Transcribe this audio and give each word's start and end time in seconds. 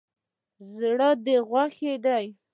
زړه 0.73 1.09
ده 1.23 1.35
غوښی 1.49 1.93
دی 2.05 2.25